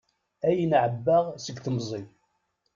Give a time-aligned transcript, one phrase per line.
[0.47, 2.01] Ayen ɛebbaɣ seg temẓi.